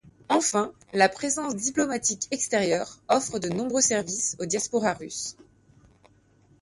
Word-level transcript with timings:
Enfin, 0.29 0.71
la 0.93 1.09
présence 1.09 1.55
diplomatique 1.55 2.27
extérieure 2.31 2.97
offre 3.07 3.37
de 3.37 3.49
nombreux 3.49 3.81
services 3.81 4.35
aux 4.39 4.47
diasporas 4.47 4.95
russes. 4.95 5.37